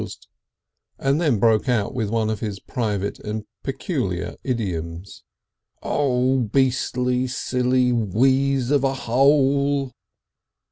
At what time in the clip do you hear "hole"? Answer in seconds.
8.95-9.91